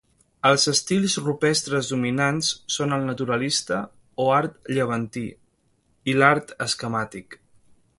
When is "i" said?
6.15-6.21